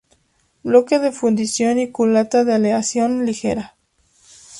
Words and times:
Bloque 0.63 0.95
de 0.97 1.11
fundición 1.11 1.77
y 1.77 1.91
culata 1.91 2.43
de 2.43 2.55
aleación 2.55 3.23
ligera. 3.23 3.75